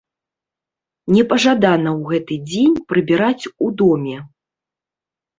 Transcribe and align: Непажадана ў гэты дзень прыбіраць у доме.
Непажадана 1.15 1.91
ў 1.99 2.13
гэты 2.13 2.33
дзень 2.49 2.77
прыбіраць 2.93 3.45
у 3.65 3.69
доме. 3.83 4.15